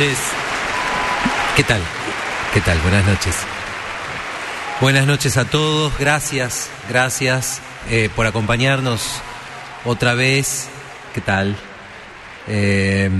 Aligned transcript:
noches. 0.00 0.18
¿Qué 1.56 1.64
tal? 1.64 1.80
¿Qué 2.54 2.60
tal? 2.60 2.78
Buenas 2.78 3.06
noches. 3.06 3.36
Buenas 4.80 5.06
noches 5.06 5.36
a 5.36 5.44
todos. 5.44 5.92
Gracias, 5.98 6.70
gracias 6.88 7.60
eh, 7.90 8.08
por 8.16 8.26
acompañarnos 8.26 9.20
otra 9.84 10.14
vez. 10.14 10.68
¿Qué 11.12 11.20
tal? 11.20 11.54
Eh, 12.48 13.10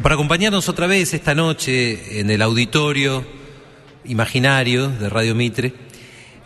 por 0.00 0.12
acompañarnos 0.12 0.70
otra 0.70 0.86
vez 0.86 1.12
esta 1.12 1.34
noche 1.34 2.20
en 2.20 2.30
el 2.30 2.40
auditorio 2.40 3.22
imaginario 4.06 4.88
de 4.88 5.10
Radio 5.10 5.34
Mitre 5.34 5.74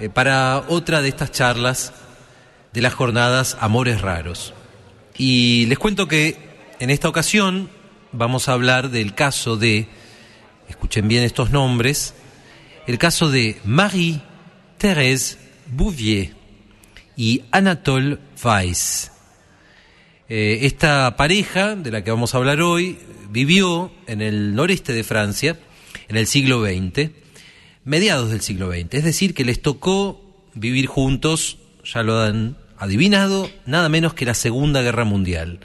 eh, 0.01 0.09
para 0.09 0.65
otra 0.69 1.01
de 1.01 1.11
estas 1.11 1.31
charlas 1.31 1.93
de 2.73 2.83
las 2.83 2.95
jornadas 2.95 3.57
Amores 3.61 4.01
Raros. 4.01 4.53
Y 5.17 5.67
les 5.67 5.79
cuento 5.79 6.09
que 6.09 6.37
en 6.81 6.91
esta 6.91 7.09
ocasión 7.09 7.71
vamos 8.13 8.49
a 8.49 8.53
hablar 8.53 8.91
del 8.91 9.15
caso 9.15 9.57
de, 9.57 9.87
escuchen 10.69 11.09
bien 11.09 11.25
estos 11.25 11.51
nombres, 11.51 12.15
el 12.87 12.99
caso 12.99 13.31
de 13.31 13.59
Marie-Thérèse 13.65 15.39
Bouvier 15.69 16.35
y 17.17 17.43
Anatole 17.51 18.19
Weiss. 18.43 19.13
Eh, 20.29 20.61
esta 20.63 21.17
pareja 21.17 21.77
de 21.77 21.91
la 21.91 22.05
que 22.05 22.11
vamos 22.11 22.35
a 22.35 22.39
hablar 22.39 22.61
hoy 22.61 22.99
vivió 23.31 23.93
en 24.07 24.23
el 24.23 24.55
noreste 24.55 24.93
de 24.93 25.05
Francia 25.05 25.59
en 26.09 26.17
el 26.17 26.27
siglo 26.27 26.65
XX, 26.65 27.11
mediados 27.85 28.31
del 28.31 28.41
siglo 28.41 28.71
XX, 28.71 28.95
es 28.95 29.05
decir, 29.05 29.35
que 29.35 29.45
les 29.45 29.63
tocó 29.63 30.21
vivir 30.55 30.87
juntos, 30.87 31.59
ya 31.85 32.03
lo 32.03 32.21
han 32.21 32.57
adivinado, 32.79 33.49
nada 33.67 33.89
menos 33.89 34.15
que 34.15 34.25
la 34.25 34.35
Segunda 34.35 34.83
Guerra 34.83 35.05
Mundial. 35.05 35.61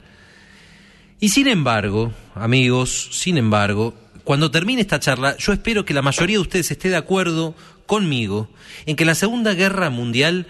Y 1.18 1.30
sin 1.30 1.48
embargo, 1.48 2.12
amigos, 2.36 3.08
sin 3.12 3.38
embargo, 3.38 3.94
cuando 4.24 4.50
termine 4.50 4.82
esta 4.82 5.00
charla, 5.00 5.36
yo 5.38 5.52
espero 5.52 5.84
que 5.84 5.94
la 5.94 6.02
mayoría 6.02 6.36
de 6.36 6.42
ustedes 6.42 6.70
esté 6.70 6.88
de 6.88 6.96
acuerdo 6.96 7.54
conmigo 7.86 8.48
en 8.84 8.96
que 8.96 9.04
la 9.04 9.14
Segunda 9.14 9.54
Guerra 9.54 9.90
Mundial 9.90 10.46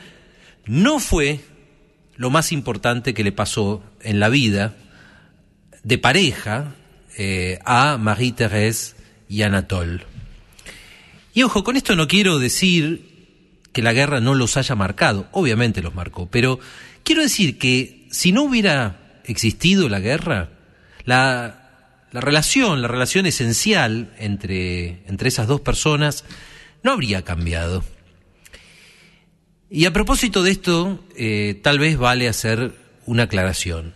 no 0.64 0.98
fue 0.98 1.41
lo 2.17 2.31
más 2.31 2.53
importante 2.53 3.14
que 3.14 3.25
le 3.25 3.33
pasó 3.33 3.83
en 4.01 4.19
la 4.20 4.29
vida 4.29 4.75
de 5.84 5.98
pareja 5.98 6.75
eh, 7.17 7.59
a 7.64 7.98
Marie-Thérèse 7.98 8.95
y 9.29 9.42
Anatole. 9.42 10.05
Y 11.34 11.42
ojo, 11.42 11.62
con 11.62 11.77
esto 11.77 11.95
no 11.95 12.09
quiero 12.09 12.39
decir 12.39 13.37
que 13.73 13.83
la 13.83 13.92
guerra 13.92 14.20
no 14.20 14.34
los 14.34 14.57
haya 14.57 14.75
marcado, 14.75 15.29
obviamente 15.33 15.83
los 15.83 15.95
marcó, 15.95 16.27
pero 16.31 16.59
quiero 17.05 17.20
decir 17.20 17.59
que 17.59 18.09
si 18.11 18.33
no 18.33 18.45
hubiera 18.45 19.20
existido 19.25 19.91
la 19.91 20.01
guerra, 20.01 20.48
la, 21.05 21.66
la 22.17 22.22
relación, 22.22 22.81
la 22.81 22.89
relación 22.89 23.27
esencial 23.27 24.11
entre, 24.17 25.03
entre 25.06 25.28
esas 25.28 25.47
dos 25.47 25.61
personas 25.61 26.25
no 26.83 26.92
habría 26.92 27.20
cambiado. 27.27 27.84
Y 29.69 29.84
a 29.84 29.92
propósito 29.92 30.42
de 30.42 30.50
esto, 30.50 31.05
eh, 31.14 31.61
tal 31.62 31.78
vez 31.78 31.98
vale 31.98 32.27
hacer 32.27 32.73
una 33.05 33.25
aclaración. 33.25 33.92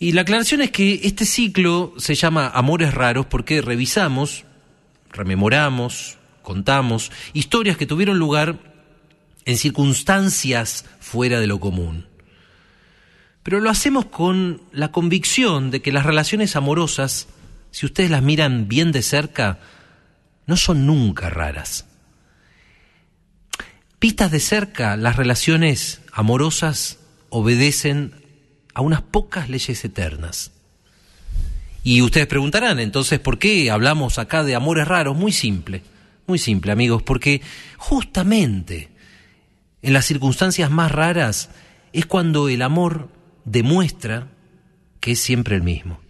Y 0.00 0.10
la 0.10 0.22
aclaración 0.22 0.60
es 0.60 0.72
que 0.72 1.02
este 1.04 1.24
ciclo 1.24 1.94
se 1.98 2.16
llama 2.16 2.50
Amores 2.52 2.92
Raros 2.92 3.26
porque 3.26 3.62
revisamos, 3.62 4.44
rememoramos, 5.12 6.18
contamos 6.42 7.12
historias 7.32 7.76
que 7.76 7.86
tuvieron 7.86 8.18
lugar 8.18 8.58
en 9.44 9.56
circunstancias 9.56 10.84
fuera 10.98 11.38
de 11.38 11.46
lo 11.46 11.60
común. 11.60 12.08
Pero 13.42 13.60
lo 13.60 13.70
hacemos 13.70 14.06
con 14.06 14.62
la 14.72 14.92
convicción 14.92 15.70
de 15.70 15.82
que 15.82 15.92
las 15.92 16.06
relaciones 16.06 16.54
amorosas, 16.54 17.28
si 17.70 17.86
ustedes 17.86 18.10
las 18.10 18.22
miran 18.22 18.68
bien 18.68 18.92
de 18.92 19.02
cerca, 19.02 19.58
no 20.46 20.56
son 20.56 20.86
nunca 20.86 21.28
raras. 21.30 21.86
Pistas 23.98 24.30
de 24.30 24.40
cerca, 24.40 24.96
las 24.96 25.16
relaciones 25.16 26.02
amorosas 26.12 26.98
obedecen 27.30 28.14
a 28.74 28.80
unas 28.80 29.02
pocas 29.02 29.48
leyes 29.48 29.84
eternas. 29.84 30.52
Y 31.84 32.02
ustedes 32.02 32.26
preguntarán, 32.26 32.78
entonces, 32.78 33.18
¿por 33.18 33.38
qué 33.38 33.70
hablamos 33.70 34.18
acá 34.18 34.44
de 34.44 34.54
amores 34.54 34.86
raros? 34.86 35.16
Muy 35.16 35.32
simple, 35.32 35.82
muy 36.26 36.38
simple, 36.38 36.70
amigos, 36.70 37.02
porque 37.02 37.42
justamente 37.76 38.90
en 39.82 39.92
las 39.92 40.04
circunstancias 40.06 40.70
más 40.70 40.92
raras 40.92 41.50
es 41.92 42.06
cuando 42.06 42.48
el 42.48 42.62
amor 42.62 43.08
demuestra 43.44 44.28
que 45.00 45.12
es 45.12 45.20
siempre 45.20 45.56
el 45.56 45.62
mismo. 45.62 46.00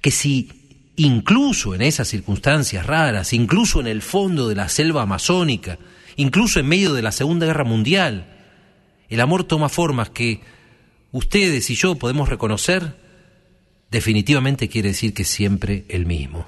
Que 0.00 0.10
si 0.10 0.92
incluso 0.96 1.74
en 1.74 1.82
esas 1.82 2.08
circunstancias 2.08 2.84
raras, 2.84 3.32
incluso 3.32 3.80
en 3.80 3.86
el 3.86 4.02
fondo 4.02 4.48
de 4.48 4.56
la 4.56 4.68
selva 4.68 5.02
amazónica, 5.02 5.78
incluso 6.16 6.60
en 6.60 6.66
medio 6.66 6.92
de 6.92 7.02
la 7.02 7.12
Segunda 7.12 7.46
Guerra 7.46 7.64
Mundial, 7.64 8.26
el 9.08 9.20
amor 9.20 9.44
toma 9.44 9.68
formas 9.68 10.10
que 10.10 10.40
ustedes 11.12 11.70
y 11.70 11.74
yo 11.74 11.94
podemos 11.94 12.28
reconocer, 12.28 12.96
definitivamente 13.90 14.68
quiere 14.68 14.88
decir 14.88 15.14
que 15.14 15.22
es 15.22 15.28
siempre 15.28 15.84
el 15.88 16.04
mismo. 16.04 16.46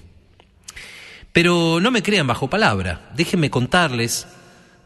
Pero 1.32 1.78
no 1.80 1.90
me 1.90 2.02
crean 2.02 2.26
bajo 2.26 2.50
palabra, 2.50 3.10
déjenme 3.16 3.50
contarles, 3.50 4.26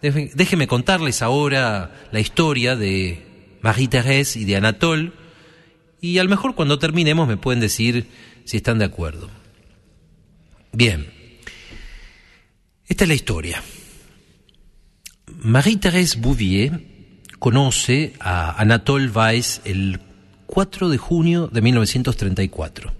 déjenme 0.02 0.66
contarles 0.66 1.22
ahora 1.22 2.06
la 2.12 2.20
historia 2.20 2.76
de 2.76 3.33
Marie-Thérèse 3.64 4.36
y 4.36 4.44
de 4.44 4.56
Anatole, 4.56 5.12
y 6.02 6.18
a 6.18 6.24
lo 6.24 6.28
mejor 6.28 6.54
cuando 6.54 6.78
terminemos 6.78 7.26
me 7.26 7.38
pueden 7.38 7.60
decir 7.60 8.06
si 8.44 8.58
están 8.58 8.78
de 8.78 8.84
acuerdo. 8.84 9.30
Bien, 10.72 11.06
esta 12.86 13.04
es 13.04 13.08
la 13.08 13.14
historia. 13.14 13.62
Marie-Thérèse 15.38 16.18
Bouvier 16.18 16.78
conoce 17.38 18.12
a 18.20 18.60
Anatole 18.60 19.08
Weiss 19.08 19.62
el 19.64 19.98
4 20.44 20.90
de 20.90 20.98
junio 20.98 21.48
de 21.48 21.62
1934. 21.62 22.92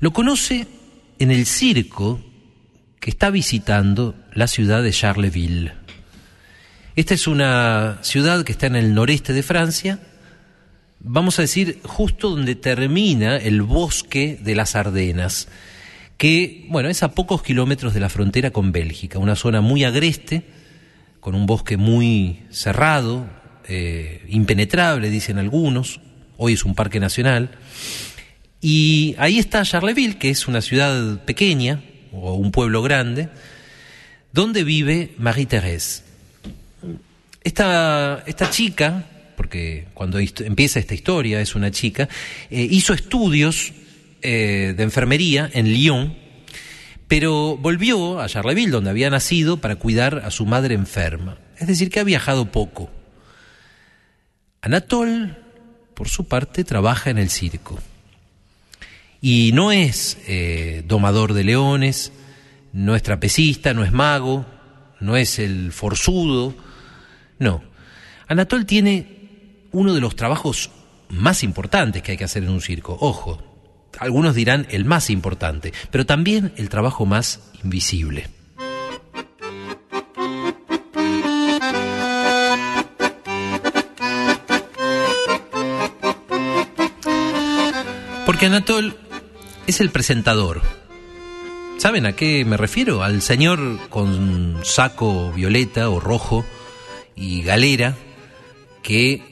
Lo 0.00 0.12
conoce 0.12 0.66
en 1.18 1.30
el 1.30 1.46
circo 1.46 2.20
que 3.00 3.08
está 3.08 3.30
visitando 3.30 4.14
la 4.34 4.46
ciudad 4.48 4.82
de 4.82 4.92
Charleville. 4.92 5.72
Esta 6.96 7.14
es 7.14 7.28
una 7.28 7.98
ciudad 8.02 8.42
que 8.44 8.50
está 8.50 8.66
en 8.66 8.74
el 8.74 8.94
noreste 8.94 9.32
de 9.32 9.44
Francia, 9.44 10.00
vamos 10.98 11.38
a 11.38 11.42
decir 11.42 11.78
justo 11.84 12.30
donde 12.30 12.56
termina 12.56 13.36
el 13.36 13.62
bosque 13.62 14.38
de 14.42 14.56
las 14.56 14.74
Ardenas, 14.74 15.46
que, 16.16 16.66
bueno, 16.68 16.88
es 16.88 17.04
a 17.04 17.12
pocos 17.12 17.42
kilómetros 17.44 17.94
de 17.94 18.00
la 18.00 18.08
frontera 18.08 18.50
con 18.50 18.72
Bélgica, 18.72 19.20
una 19.20 19.36
zona 19.36 19.60
muy 19.60 19.84
agreste, 19.84 20.42
con 21.20 21.36
un 21.36 21.46
bosque 21.46 21.76
muy 21.76 22.42
cerrado, 22.50 23.30
eh, 23.68 24.24
impenetrable, 24.28 25.10
dicen 25.10 25.38
algunos, 25.38 26.00
hoy 26.38 26.54
es 26.54 26.64
un 26.64 26.74
parque 26.74 26.98
nacional, 26.98 27.52
y 28.60 29.14
ahí 29.18 29.38
está 29.38 29.62
Charleville, 29.62 30.18
que 30.18 30.30
es 30.30 30.48
una 30.48 30.60
ciudad 30.60 31.24
pequeña, 31.24 31.84
o 32.12 32.34
un 32.34 32.50
pueblo 32.50 32.82
grande, 32.82 33.28
donde 34.32 34.64
vive 34.64 35.14
Marie-Thérèse. 35.18 36.09
Esta, 37.42 38.50
chica, 38.50 39.04
porque 39.36 39.88
cuando 39.94 40.18
empieza 40.18 40.78
esta 40.78 40.94
historia 40.94 41.40
es 41.40 41.54
una 41.54 41.70
chica, 41.70 42.08
eh, 42.50 42.66
hizo 42.70 42.92
estudios 42.92 43.72
eh, 44.22 44.74
de 44.76 44.82
enfermería 44.82 45.48
en 45.52 45.72
Lyon, 45.72 46.14
pero 47.08 47.56
volvió 47.56 48.20
a 48.20 48.28
Charleville, 48.28 48.70
donde 48.70 48.90
había 48.90 49.10
nacido, 49.10 49.56
para 49.56 49.76
cuidar 49.76 50.22
a 50.24 50.30
su 50.30 50.44
madre 50.44 50.74
enferma. 50.74 51.38
Es 51.58 51.66
decir, 51.66 51.90
que 51.90 52.00
ha 52.00 52.04
viajado 52.04 52.52
poco. 52.52 52.90
Anatole, 54.60 55.34
por 55.94 56.08
su 56.08 56.28
parte, 56.28 56.62
trabaja 56.64 57.10
en 57.10 57.18
el 57.18 57.30
circo. 57.30 57.78
Y 59.22 59.50
no 59.54 59.72
es 59.72 60.18
eh, 60.26 60.84
domador 60.86 61.32
de 61.32 61.44
leones, 61.44 62.12
no 62.72 62.94
es 62.94 63.02
trapecista, 63.02 63.74
no 63.74 63.84
es 63.84 63.92
mago, 63.92 64.46
no 65.00 65.16
es 65.16 65.38
el 65.38 65.72
forzudo, 65.72 66.54
no. 67.40 67.62
Anatol 68.28 68.66
tiene 68.66 69.66
uno 69.72 69.94
de 69.94 70.00
los 70.00 70.14
trabajos 70.14 70.70
más 71.08 71.42
importantes 71.42 72.02
que 72.02 72.12
hay 72.12 72.18
que 72.18 72.24
hacer 72.24 72.44
en 72.44 72.50
un 72.50 72.60
circo. 72.60 72.96
Ojo, 73.00 73.42
algunos 73.98 74.34
dirán 74.36 74.66
el 74.70 74.84
más 74.84 75.10
importante, 75.10 75.72
pero 75.90 76.06
también 76.06 76.52
el 76.56 76.68
trabajo 76.68 77.06
más 77.06 77.40
invisible. 77.64 78.28
Porque 88.26 88.46
Anatol 88.46 88.96
es 89.66 89.80
el 89.80 89.90
presentador. 89.90 90.60
¿Saben 91.78 92.04
a 92.04 92.12
qué 92.12 92.44
me 92.44 92.58
refiero? 92.58 93.02
Al 93.02 93.22
señor 93.22 93.78
con 93.88 94.60
saco 94.62 95.32
violeta 95.32 95.88
o 95.88 95.98
rojo 95.98 96.44
y 97.20 97.42
galera 97.42 97.94
que, 98.82 99.22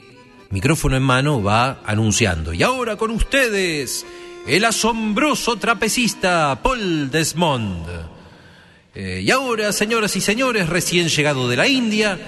micrófono 0.51 0.95
en 0.95 1.03
mano, 1.03 1.41
va 1.41 1.81
anunciando. 1.85 2.53
Y 2.53 2.61
ahora 2.61 2.95
con 2.95 3.09
ustedes, 3.09 4.05
el 4.47 4.63
asombroso 4.63 5.57
trapecista 5.57 6.61
Paul 6.61 7.09
Desmond. 7.09 7.87
Eh, 8.93 9.23
y 9.25 9.31
ahora, 9.31 9.73
señoras 9.73 10.15
y 10.15 10.21
señores, 10.21 10.69
recién 10.69 11.09
llegado 11.09 11.49
de 11.49 11.57
la 11.57 11.67
India, 11.67 12.19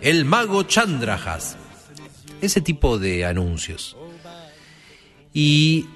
el 0.00 0.24
mago 0.24 0.62
Chandrajas. 0.62 1.56
Ese 2.40 2.60
tipo 2.60 2.98
de 2.98 3.26
anuncios. 3.26 3.96
Y 5.34 5.86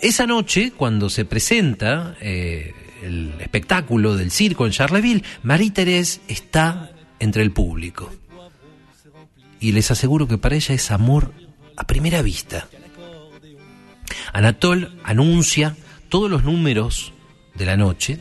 esa 0.00 0.26
noche, 0.26 0.72
cuando 0.74 1.10
se 1.10 1.26
presenta 1.26 2.16
eh, 2.22 2.72
el 3.02 3.34
espectáculo 3.38 4.16
del 4.16 4.30
circo 4.30 4.64
en 4.64 4.72
Charleville, 4.72 5.24
Marie-Thérèse 5.42 6.20
está 6.26 6.90
entre 7.18 7.42
el 7.42 7.52
público. 7.52 8.10
Y 9.62 9.70
les 9.70 9.92
aseguro 9.92 10.26
que 10.26 10.38
para 10.38 10.56
ella 10.56 10.74
es 10.74 10.90
amor 10.90 11.32
a 11.76 11.86
primera 11.86 12.20
vista. 12.20 12.66
Anatole 14.32 14.88
anuncia 15.04 15.76
todos 16.08 16.28
los 16.28 16.42
números 16.42 17.12
de 17.54 17.64
la 17.64 17.76
noche, 17.76 18.18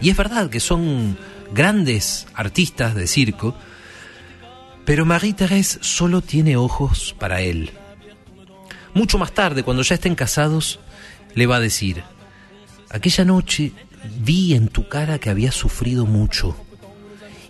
y 0.00 0.10
es 0.10 0.16
verdad 0.16 0.48
que 0.48 0.60
son 0.60 1.18
grandes 1.52 2.28
artistas 2.32 2.94
de 2.94 3.08
circo, 3.08 3.56
pero 4.84 5.04
Marie-Thérèse 5.04 5.82
solo 5.82 6.20
tiene 6.20 6.56
ojos 6.56 7.16
para 7.18 7.40
él. 7.40 7.72
Mucho 8.94 9.18
más 9.18 9.32
tarde, 9.32 9.64
cuando 9.64 9.82
ya 9.82 9.96
estén 9.96 10.14
casados, 10.14 10.78
le 11.34 11.46
va 11.46 11.56
a 11.56 11.60
decir, 11.60 12.04
aquella 12.88 13.24
noche 13.24 13.72
vi 14.20 14.54
en 14.54 14.68
tu 14.68 14.88
cara 14.88 15.18
que 15.18 15.30
habías 15.30 15.56
sufrido 15.56 16.06
mucho, 16.06 16.56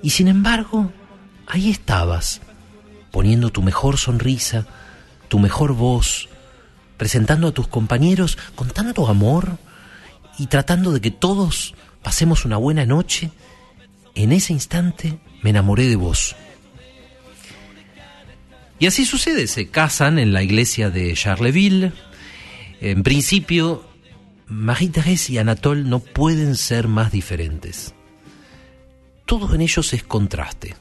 y 0.00 0.10
sin 0.10 0.28
embargo, 0.28 0.92
ahí 1.46 1.68
estabas, 1.70 2.40
poniendo 3.14 3.50
tu 3.50 3.62
mejor 3.62 3.96
sonrisa, 3.96 4.66
tu 5.28 5.38
mejor 5.38 5.72
voz, 5.72 6.28
presentando 6.96 7.46
a 7.46 7.52
tus 7.52 7.68
compañeros 7.68 8.36
con 8.56 8.70
tanto 8.70 9.06
amor 9.06 9.56
y 10.36 10.48
tratando 10.48 10.90
de 10.90 11.00
que 11.00 11.12
todos 11.12 11.76
pasemos 12.02 12.44
una 12.44 12.56
buena 12.56 12.86
noche, 12.86 13.30
en 14.16 14.32
ese 14.32 14.52
instante 14.52 15.20
me 15.42 15.50
enamoré 15.50 15.86
de 15.86 15.94
vos. 15.94 16.34
Y 18.80 18.86
así 18.88 19.04
sucede, 19.04 19.46
se 19.46 19.68
casan 19.68 20.18
en 20.18 20.32
la 20.32 20.42
iglesia 20.42 20.90
de 20.90 21.14
Charleville. 21.14 21.92
En 22.80 23.04
principio, 23.04 23.88
Marie-Thérèse 24.48 25.30
y 25.30 25.38
Anatole 25.38 25.84
no 25.84 26.00
pueden 26.00 26.56
ser 26.56 26.88
más 26.88 27.12
diferentes. 27.12 27.94
Todo 29.24 29.54
en 29.54 29.60
ellos 29.60 29.92
es 29.92 30.02
contraste. 30.02 30.74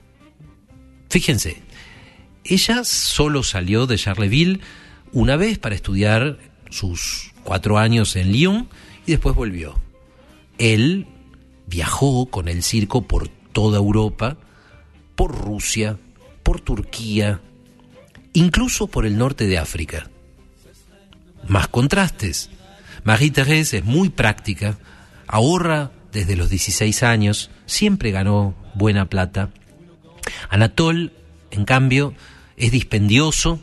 Fíjense, 1.11 1.61
ella 2.43 2.83
solo 2.83 3.43
salió 3.43 3.87
de 3.87 3.97
Charleville 3.97 4.59
una 5.11 5.35
vez 5.35 5.59
para 5.59 5.75
estudiar 5.75 6.39
sus 6.69 7.31
cuatro 7.43 7.77
años 7.77 8.15
en 8.15 8.31
Lyon 8.31 8.69
y 9.05 9.11
después 9.11 9.35
volvió. 9.35 9.79
Él 10.57 11.07
viajó 11.67 12.27
con 12.27 12.47
el 12.47 12.63
circo 12.63 13.03
por 13.03 13.27
toda 13.27 13.77
Europa, 13.77 14.37
por 15.15 15.35
Rusia, 15.37 15.97
por 16.41 16.61
Turquía, 16.61 17.41
incluso 18.33 18.87
por 18.87 19.05
el 19.05 19.17
norte 19.17 19.47
de 19.47 19.57
África. 19.57 20.09
Más 21.47 21.67
contrastes. 21.67 22.49
Marie-Thérèse 23.03 23.79
es 23.79 23.85
muy 23.85 24.09
práctica, 24.09 24.77
ahorra 25.27 25.91
desde 26.11 26.35
los 26.35 26.49
16 26.49 27.03
años, 27.03 27.49
siempre 27.65 28.11
ganó 28.11 28.55
buena 28.75 29.09
plata. 29.09 29.49
Anatole, 30.49 31.11
en 31.51 31.65
cambio, 31.65 32.13
es 32.63 32.71
dispendioso 32.71 33.59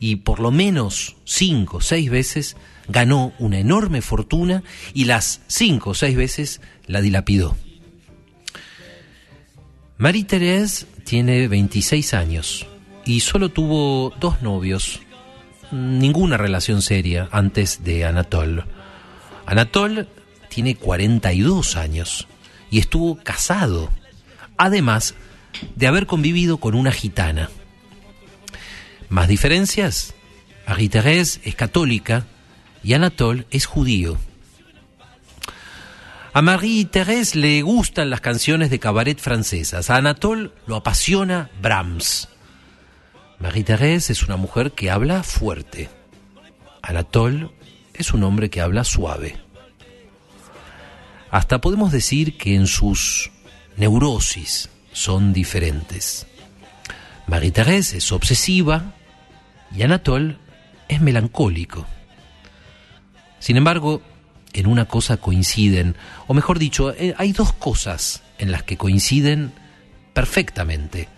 y 0.00 0.16
por 0.16 0.40
lo 0.40 0.50
menos 0.50 1.16
cinco 1.24 1.76
o 1.76 1.80
seis 1.82 2.10
veces 2.10 2.56
ganó 2.88 3.34
una 3.38 3.58
enorme 3.58 4.00
fortuna 4.00 4.62
y 4.94 5.04
las 5.04 5.42
cinco 5.48 5.90
o 5.90 5.94
seis 5.94 6.16
veces 6.16 6.62
la 6.86 7.02
dilapidó. 7.02 7.56
Marie-Thérèse 9.98 10.86
tiene 11.04 11.46
26 11.46 12.14
años 12.14 12.66
y 13.04 13.20
solo 13.20 13.50
tuvo 13.50 14.14
dos 14.18 14.40
novios, 14.40 15.00
ninguna 15.70 16.38
relación 16.38 16.80
seria 16.80 17.28
antes 17.32 17.84
de 17.84 18.06
Anatole. 18.06 18.64
Anatole 19.44 20.06
tiene 20.48 20.74
42 20.76 21.76
años 21.76 22.26
y 22.70 22.78
estuvo 22.78 23.16
casado, 23.16 23.90
además 24.56 25.14
de 25.76 25.86
haber 25.86 26.06
convivido 26.06 26.56
con 26.56 26.74
una 26.74 26.92
gitana. 26.92 27.50
¿Más 29.12 29.28
diferencias? 29.28 30.14
Marie-Thérèse 30.66 31.42
es 31.44 31.54
católica 31.54 32.24
y 32.82 32.94
Anatole 32.94 33.46
es 33.50 33.66
judío. 33.66 34.16
A 36.32 36.40
Marie-Thérèse 36.40 37.34
le 37.34 37.60
gustan 37.60 38.08
las 38.08 38.22
canciones 38.22 38.70
de 38.70 38.78
cabaret 38.78 39.18
francesas. 39.18 39.90
A 39.90 39.96
Anatole 39.96 40.50
lo 40.66 40.76
apasiona 40.76 41.50
Brahms. 41.60 42.30
Marie-Thérèse 43.38 44.12
es 44.12 44.22
una 44.22 44.36
mujer 44.36 44.72
que 44.72 44.90
habla 44.90 45.22
fuerte. 45.22 45.90
Anatole 46.80 47.50
es 47.92 48.14
un 48.14 48.22
hombre 48.22 48.48
que 48.48 48.62
habla 48.62 48.82
suave. 48.82 49.36
Hasta 51.30 51.60
podemos 51.60 51.92
decir 51.92 52.38
que 52.38 52.54
en 52.54 52.66
sus 52.66 53.30
neurosis 53.76 54.70
son 54.92 55.34
diferentes. 55.34 56.26
Marie-Thérèse 57.26 57.98
es 57.98 58.10
obsesiva 58.10 58.94
y 59.74 59.82
Anatole 59.82 60.36
es 60.88 61.00
melancólico. 61.00 61.86
Sin 63.38 63.56
embargo, 63.56 64.02
en 64.52 64.66
una 64.66 64.84
cosa 64.84 65.16
coinciden, 65.16 65.96
o 66.26 66.34
mejor 66.34 66.58
dicho, 66.58 66.92
eh, 66.92 67.14
hay 67.16 67.32
dos 67.32 67.52
cosas 67.52 68.22
en 68.38 68.52
las 68.52 68.62
que 68.62 68.76
coinciden 68.76 69.52
perfectamente. 70.12 71.08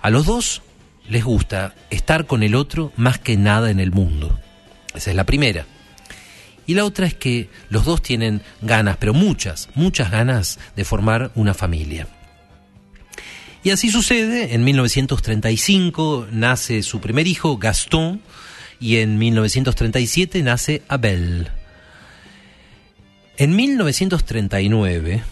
A 0.00 0.10
los 0.10 0.26
dos 0.26 0.62
les 1.08 1.24
gusta 1.24 1.74
estar 1.90 2.26
con 2.26 2.42
el 2.42 2.54
otro 2.54 2.92
más 2.96 3.18
que 3.18 3.36
nada 3.36 3.70
en 3.70 3.80
el 3.80 3.92
mundo. 3.92 4.38
Esa 4.94 5.10
es 5.10 5.16
la 5.16 5.24
primera. 5.24 5.66
Y 6.66 6.74
la 6.74 6.84
otra 6.84 7.06
es 7.06 7.14
que 7.14 7.48
los 7.70 7.84
dos 7.84 8.02
tienen 8.02 8.42
ganas, 8.60 8.96
pero 8.98 9.14
muchas, 9.14 9.68
muchas 9.74 10.10
ganas 10.10 10.58
de 10.76 10.84
formar 10.84 11.30
una 11.34 11.54
familia. 11.54 12.08
Y 13.62 13.70
así 13.70 13.90
sucede, 13.90 14.54
en 14.54 14.64
1935 14.64 16.28
nace 16.30 16.82
su 16.82 17.00
primer 17.00 17.26
hijo, 17.26 17.58
Gastón, 17.58 18.22
y 18.80 18.98
en 18.98 19.18
1937 19.18 20.42
nace 20.42 20.82
Abel. 20.88 21.50
En 23.36 23.56
1939 23.56 25.22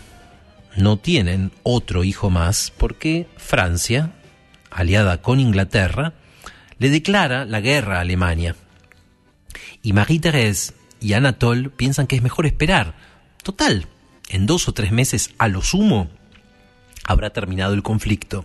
no 0.76 0.98
tienen 0.98 1.52
otro 1.62 2.04
hijo 2.04 2.30
más 2.30 2.72
porque 2.76 3.26
Francia 3.36 4.12
aliada 4.76 5.22
con 5.22 5.40
Inglaterra, 5.40 6.12
le 6.78 6.90
declara 6.90 7.46
la 7.46 7.60
guerra 7.60 7.96
a 7.96 8.00
Alemania. 8.00 8.54
Y 9.82 9.92
Marie-Thérèse 9.92 10.74
y 11.00 11.14
Anatole 11.14 11.70
piensan 11.70 12.06
que 12.06 12.16
es 12.16 12.22
mejor 12.22 12.46
esperar. 12.46 12.94
Total, 13.42 13.86
en 14.28 14.46
dos 14.46 14.68
o 14.68 14.72
tres 14.72 14.92
meses 14.92 15.30
a 15.38 15.48
lo 15.48 15.62
sumo 15.62 16.10
habrá 17.06 17.30
terminado 17.30 17.74
el 17.74 17.82
conflicto. 17.82 18.44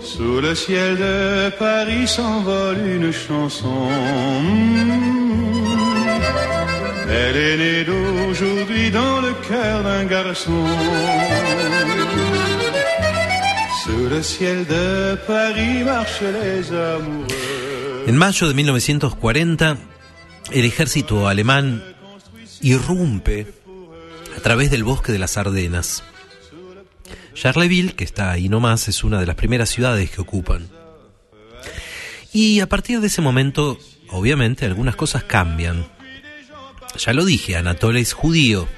Sous 0.00 0.40
le 0.40 0.54
ciel 0.54 0.96
de 0.98 1.50
Paris 1.58 2.06
s'envole 2.06 2.78
une 2.96 3.12
chanson. 3.12 3.88
Elle 7.08 7.36
est 7.36 7.56
née 7.56 7.84
d'aujourd'hui 7.84 8.90
dans 8.90 9.20
le 9.20 9.32
cœur 9.48 9.82
d'un 9.82 10.04
garçon. 10.04 10.64
Sous 13.82 14.08
le 14.08 14.22
ciel 14.22 14.66
de 14.66 15.16
Paris 15.26 15.82
marchent 15.84 16.22
les 16.22 16.70
amoureux. 16.70 18.08
En 18.08 18.12
mayo 18.12 18.46
de 18.48 18.52
1940, 18.52 19.62
el 20.52 20.64
ejército 20.64 21.28
alemán 21.28 21.82
irrumpe 22.60 23.46
a 24.36 24.40
través 24.40 24.70
del 24.70 24.84
bosque 24.84 25.12
de 25.12 25.18
las 25.18 25.36
Ardenas. 25.36 26.02
Charleville, 27.34 27.94
que 27.94 28.04
está 28.04 28.30
ahí 28.30 28.48
nomás, 28.48 28.88
es 28.88 29.04
una 29.04 29.20
de 29.20 29.26
las 29.26 29.36
primeras 29.36 29.70
ciudades 29.70 30.10
que 30.10 30.20
ocupan. 30.20 30.68
Y 32.32 32.60
a 32.60 32.68
partir 32.68 33.00
de 33.00 33.06
ese 33.06 33.22
momento, 33.22 33.78
obviamente, 34.10 34.66
algunas 34.66 34.96
cosas 34.96 35.24
cambian. 35.24 35.86
Ya 36.98 37.12
lo 37.12 37.24
dije, 37.24 37.56
Anatole 37.56 38.00
es 38.00 38.12
judío. 38.12 38.68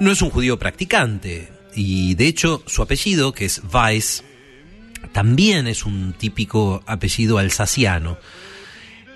No 0.00 0.10
es 0.10 0.22
un 0.22 0.30
judío 0.30 0.58
practicante, 0.58 1.52
y 1.74 2.14
de 2.14 2.26
hecho 2.26 2.62
su 2.66 2.82
apellido, 2.82 3.32
que 3.32 3.44
es 3.44 3.62
Weiss, 3.72 4.24
también 5.12 5.66
es 5.66 5.84
un 5.84 6.14
típico 6.14 6.82
apellido 6.86 7.38
alsaciano. 7.38 8.18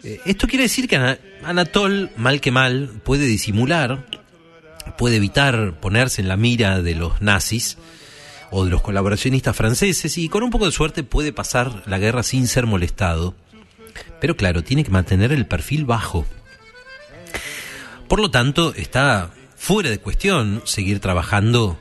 Eh, 0.04 0.20
esto 0.24 0.46
quiere 0.46 0.64
decir 0.64 0.88
que 0.88 1.18
Anatole, 1.44 2.10
mal 2.16 2.40
que 2.40 2.50
mal, 2.50 3.00
puede 3.04 3.26
disimular, 3.26 4.06
puede 4.96 5.16
evitar 5.16 5.78
ponerse 5.80 6.20
en 6.20 6.28
la 6.28 6.36
mira 6.36 6.82
de 6.82 6.94
los 6.94 7.20
nazis, 7.20 7.78
o 8.50 8.64
de 8.64 8.70
los 8.70 8.82
colaboracionistas 8.82 9.54
franceses 9.54 10.16
y 10.18 10.28
con 10.28 10.42
un 10.42 10.50
poco 10.50 10.66
de 10.66 10.72
suerte 10.72 11.02
puede 11.02 11.32
pasar 11.32 11.82
la 11.86 11.98
guerra 11.98 12.22
sin 12.22 12.46
ser 12.46 12.66
molestado. 12.66 13.34
Pero 14.20 14.36
claro, 14.36 14.62
tiene 14.62 14.84
que 14.84 14.90
mantener 14.90 15.32
el 15.32 15.46
perfil 15.46 15.84
bajo. 15.84 16.26
Por 18.08 18.20
lo 18.20 18.30
tanto, 18.30 18.74
está 18.74 19.30
fuera 19.56 19.90
de 19.90 19.98
cuestión 19.98 20.62
seguir 20.64 21.00
trabajando 21.00 21.78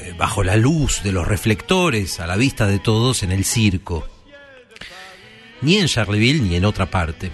eh, 0.00 0.14
bajo 0.18 0.42
la 0.42 0.56
luz 0.56 1.02
de 1.04 1.12
los 1.12 1.26
reflectores, 1.28 2.18
a 2.18 2.26
la 2.26 2.36
vista 2.36 2.66
de 2.66 2.78
todos, 2.78 3.22
en 3.22 3.30
el 3.30 3.44
circo. 3.44 4.08
Ni 5.62 5.78
en 5.78 5.86
Charleville 5.86 6.42
ni 6.42 6.56
en 6.56 6.64
otra 6.64 6.90
parte. 6.90 7.30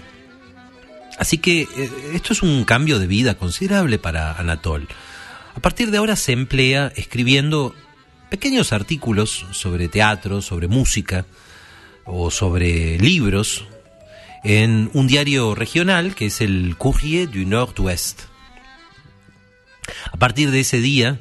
Así 1.17 1.37
que 1.37 1.63
eh, 1.63 1.91
esto 2.13 2.33
es 2.33 2.41
un 2.41 2.63
cambio 2.63 2.99
de 2.99 3.07
vida 3.07 3.35
considerable 3.35 3.99
para 3.99 4.33
Anatole. 4.33 4.87
A 5.55 5.59
partir 5.59 5.91
de 5.91 5.97
ahora 5.97 6.15
se 6.15 6.31
emplea 6.31 6.93
escribiendo 6.95 7.75
pequeños 8.29 8.71
artículos 8.71 9.45
sobre 9.51 9.89
teatro, 9.89 10.41
sobre 10.41 10.67
música 10.67 11.25
o 12.05 12.31
sobre 12.31 12.97
libros 12.99 13.65
en 14.43 14.89
un 14.93 15.07
diario 15.07 15.55
regional 15.55 16.15
que 16.15 16.27
es 16.27 16.41
el 16.41 16.75
Courrier 16.77 17.29
du 17.29 17.45
Nord-Ouest. 17.45 18.21
A 20.11 20.17
partir 20.17 20.51
de 20.51 20.61
ese 20.61 20.79
día 20.79 21.19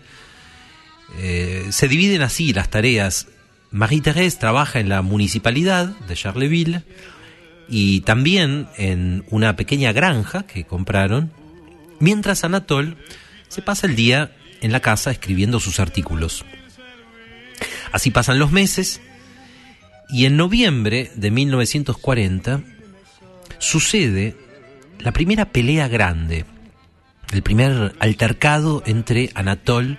eh, 1.18 1.66
se 1.70 1.88
dividen 1.88 2.22
así 2.22 2.52
las 2.52 2.70
tareas. 2.70 3.26
Marie-Thérèse 3.70 4.38
trabaja 4.38 4.80
en 4.80 4.88
la 4.88 5.02
municipalidad 5.02 5.88
de 6.08 6.14
Charleville 6.14 6.82
y 7.68 8.00
también 8.00 8.68
en 8.76 9.24
una 9.30 9.56
pequeña 9.56 9.92
granja 9.92 10.44
que 10.44 10.64
compraron, 10.64 11.30
mientras 12.00 12.44
Anatole 12.44 12.96
se 13.48 13.62
pasa 13.62 13.86
el 13.86 13.96
día 13.96 14.32
en 14.60 14.72
la 14.72 14.80
casa 14.80 15.10
escribiendo 15.10 15.60
sus 15.60 15.80
artículos. 15.80 16.44
Así 17.92 18.10
pasan 18.10 18.38
los 18.38 18.52
meses 18.52 19.00
y 20.10 20.24
en 20.24 20.36
noviembre 20.36 21.10
de 21.14 21.30
1940 21.30 22.62
sucede 23.58 24.34
la 24.98 25.12
primera 25.12 25.46
pelea 25.46 25.88
grande, 25.88 26.46
el 27.32 27.42
primer 27.42 27.94
altercado 27.98 28.82
entre 28.86 29.30
Anatole 29.34 29.98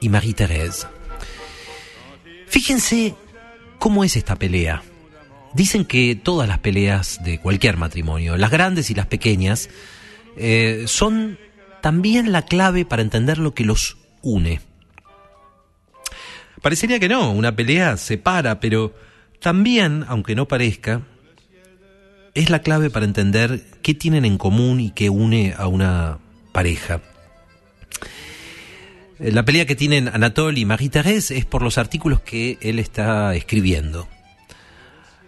y 0.00 0.10
Marie-Thérèse. 0.10 0.97
Fíjense 2.48 3.14
cómo 3.78 4.04
es 4.04 4.16
esta 4.16 4.36
pelea. 4.36 4.82
Dicen 5.54 5.84
que 5.84 6.14
todas 6.14 6.48
las 6.48 6.58
peleas 6.58 7.22
de 7.24 7.40
cualquier 7.40 7.76
matrimonio, 7.76 8.36
las 8.36 8.50
grandes 8.50 8.90
y 8.90 8.94
las 8.94 9.06
pequeñas, 9.06 9.70
eh, 10.36 10.84
son 10.86 11.38
también 11.80 12.32
la 12.32 12.42
clave 12.42 12.84
para 12.84 13.02
entender 13.02 13.38
lo 13.38 13.54
que 13.54 13.64
los 13.64 13.96
une. 14.22 14.60
Parecería 16.62 16.98
que 16.98 17.08
no, 17.08 17.30
una 17.30 17.54
pelea 17.54 17.96
separa, 17.96 18.60
pero 18.60 18.94
también, 19.40 20.04
aunque 20.08 20.34
no 20.34 20.48
parezca, 20.48 21.02
es 22.34 22.50
la 22.50 22.62
clave 22.62 22.90
para 22.90 23.06
entender 23.06 23.64
qué 23.82 23.94
tienen 23.94 24.24
en 24.24 24.38
común 24.38 24.80
y 24.80 24.90
qué 24.90 25.08
une 25.10 25.54
a 25.56 25.66
una 25.66 26.18
pareja. 26.52 27.00
La 29.18 29.44
pelea 29.44 29.66
que 29.66 29.74
tienen 29.74 30.06
Anatole 30.06 30.60
y 30.60 30.64
Marie-Thérèse 30.64 31.36
es 31.36 31.44
por 31.44 31.62
los 31.62 31.76
artículos 31.76 32.20
que 32.20 32.56
él 32.60 32.78
está 32.78 33.34
escribiendo. 33.34 34.06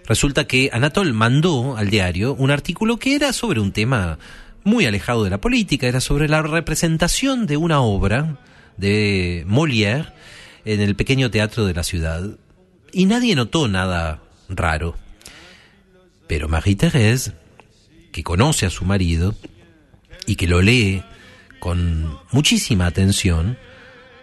Resulta 0.07 0.47
que 0.47 0.71
Anatole 0.73 1.13
mandó 1.13 1.77
al 1.77 1.91
diario 1.91 2.35
un 2.35 2.53
artículo 2.53 2.99
que 2.99 3.17
era 3.17 3.33
sobre 3.33 3.59
un 3.59 3.73
tema 3.73 4.19
muy 4.63 4.87
alejado 4.87 5.25
de 5.25 5.31
la 5.31 5.41
política, 5.41 5.89
era 5.89 6.01
sobre 6.01 6.29
la 6.29 6.41
representación 6.41 7.47
de 7.47 7.57
una 7.57 7.81
obra 7.81 8.39
de 8.77 9.45
Molière 9.49 10.13
en 10.65 10.81
el 10.81 10.95
pequeño 10.95 11.33
teatro 11.33 11.67
de 11.67 11.75
la 11.75 11.83
ciudad. 11.83 12.23
Y 12.93 13.07
nadie 13.07 13.35
notó 13.35 13.67
nada 13.67 14.23
raro. 14.49 14.97
Pero 16.29 16.49
Marie-Thérèse, 16.49 17.35
que 18.13 18.23
conoce 18.23 18.67
a 18.67 18.71
su 18.71 18.85
marido 18.85 19.35
y 20.27 20.37
que 20.37 20.47
lo 20.47 20.63
lee 20.63 21.03
con 21.59 22.17
muchísima 22.31 22.87
atención, 22.87 23.59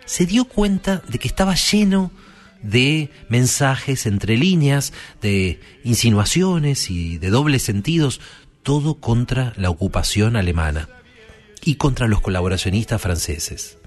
se 0.08 0.26
dio 0.26 0.46
cuenta 0.46 1.04
de 1.08 1.20
que 1.20 1.28
estaba 1.28 1.54
lleno 1.54 2.12
de 2.64 3.12
mensajes 3.30 4.08
entre 4.08 4.38
líneas, 4.38 4.94
de 5.22 5.60
insinuaciones 5.84 6.90
y 6.90 7.20
de 7.20 7.30
dobles 7.30 7.62
sentidos, 7.62 8.20
todo 8.64 8.96
contra 8.96 9.54
la 9.58 9.70
ocupación 9.70 10.36
alemana 10.36 10.90
y 11.64 11.76
contra 11.76 12.08
los 12.08 12.22
colaboracionistas 12.22 13.02
franceses. 13.02 13.78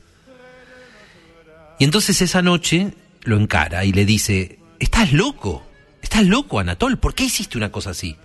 Y 1.78 1.84
entonces 1.84 2.20
esa 2.20 2.42
noche 2.42 2.94
lo 3.22 3.36
encara 3.36 3.84
y 3.84 3.92
le 3.92 4.04
dice, 4.04 4.58
estás 4.78 5.12
loco, 5.12 5.66
estás 6.02 6.26
loco, 6.26 6.60
Anatol, 6.60 6.98
¿por 6.98 7.14
qué 7.14 7.24
hiciste 7.24 7.56
una 7.56 7.72
cosa 7.72 7.90
así? 7.90 8.16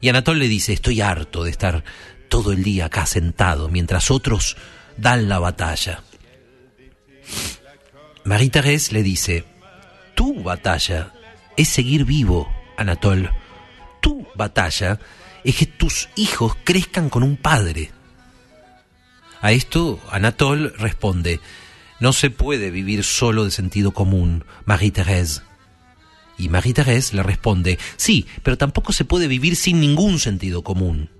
Y 0.00 0.08
Anatol 0.08 0.38
le 0.38 0.48
dice, 0.48 0.72
estoy 0.72 1.02
harto 1.02 1.44
de 1.44 1.50
estar 1.50 1.84
todo 2.30 2.52
el 2.52 2.62
día 2.62 2.86
acá 2.86 3.04
sentado 3.04 3.68
mientras 3.68 4.10
otros 4.10 4.56
dan 4.96 5.28
la 5.28 5.38
batalla. 5.38 6.02
Marie-Thérèse 8.24 8.92
le 8.92 9.02
dice, 9.02 9.44
tu 10.14 10.42
batalla 10.42 11.12
es 11.56 11.68
seguir 11.68 12.04
vivo, 12.04 12.48
Anatol. 12.76 13.30
Tu 14.00 14.26
batalla 14.34 14.98
es 15.44 15.56
que 15.56 15.66
tus 15.66 16.08
hijos 16.16 16.56
crezcan 16.64 17.08
con 17.08 17.22
un 17.22 17.36
padre. 17.36 17.90
A 19.40 19.52
esto 19.52 20.00
Anatole 20.10 20.70
responde, 20.76 21.40
no 21.98 22.12
se 22.12 22.30
puede 22.30 22.70
vivir 22.70 23.04
solo 23.04 23.44
de 23.44 23.50
sentido 23.50 23.92
común, 23.92 24.44
Marie-Thérèse. 24.66 25.42
Y 26.38 26.48
Marie-Thérèse 26.48 27.14
le 27.14 27.22
responde, 27.22 27.78
sí, 27.96 28.26
pero 28.42 28.56
tampoco 28.58 28.92
se 28.92 29.04
puede 29.04 29.28
vivir 29.28 29.56
sin 29.56 29.80
ningún 29.80 30.18
sentido 30.18 30.62
común. 30.62 31.10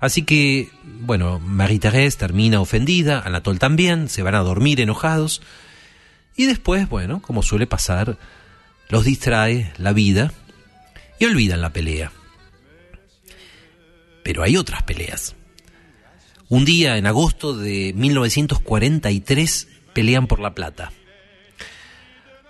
Así 0.00 0.22
que, 0.22 0.70
bueno, 0.82 1.40
Marie-Thérèse 1.40 2.16
termina 2.16 2.60
ofendida, 2.60 3.20
Anatole 3.20 3.58
también, 3.58 4.08
se 4.08 4.22
van 4.22 4.34
a 4.34 4.40
dormir 4.40 4.80
enojados, 4.80 5.40
y 6.36 6.46
después, 6.46 6.88
bueno, 6.88 7.22
como 7.22 7.42
suele 7.42 7.66
pasar, 7.66 8.18
los 8.88 9.04
distrae 9.04 9.72
la 9.78 9.92
vida 9.92 10.32
y 11.18 11.24
olvidan 11.26 11.60
la 11.60 11.72
pelea. 11.72 12.12
Pero 14.22 14.42
hay 14.42 14.56
otras 14.56 14.82
peleas. 14.82 15.36
Un 16.48 16.64
día 16.64 16.96
en 16.98 17.06
agosto 17.06 17.56
de 17.56 17.92
1943 17.94 19.68
pelean 19.92 20.26
por 20.26 20.40
la 20.40 20.54
plata. 20.54 20.92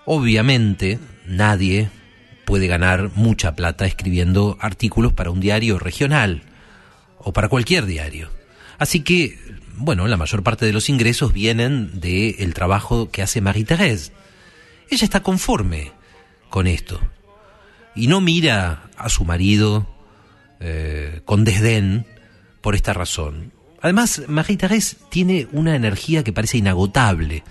Obviamente 0.07 0.99
nadie 1.27 1.91
puede 2.45 2.67
ganar 2.67 3.11
mucha 3.15 3.55
plata 3.55 3.87
escribiendo 3.87 4.59
artículos 4.61 5.13
para 5.13 5.31
un 5.31 5.41
diario 5.41 5.79
regional 5.79 6.43
o 7.25 7.33
para 7.33 7.49
cualquier 7.49 7.87
diario. 7.87 8.31
Así 8.78 9.00
que, 9.00 9.38
bueno, 9.76 10.07
la 10.07 10.16
mayor 10.16 10.43
parte 10.43 10.66
de 10.66 10.73
los 10.73 10.88
ingresos 10.88 11.33
vienen 11.33 12.00
del 12.00 12.54
trabajo 12.54 13.11
que 13.11 13.23
hace 13.23 13.40
Marie-Thérèse. 13.40 14.12
Ella 14.90 15.04
está 15.04 15.23
conforme 15.23 15.93
con 16.50 16.66
esto 16.66 17.00
y 17.97 18.07
no 18.07 18.21
mira 18.21 18.90
a 18.97 19.09
su 19.09 19.25
marido 19.25 19.87
eh, 20.61 21.23
con 21.25 21.45
desdén 21.45 22.07
por 22.61 22.75
esta 22.75 22.93
razón. 22.93 23.52
Además, 23.81 24.23
Marie 24.28 24.59
Thérèse 24.59 24.97
tiene 25.11 25.49
una 25.52 25.75
energía 25.75 26.25
que 26.25 26.33
parece 26.33 26.59
inagotable, 26.59 27.43